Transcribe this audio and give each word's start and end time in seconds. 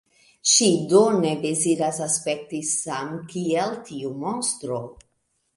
Ŝi 0.51 0.69
do 0.93 1.01
ne 1.17 1.33
deziras 1.43 1.99
aspekti 2.07 2.63
samkiel 2.71 3.77
tiu 3.91 4.15
monstro. 4.25 4.83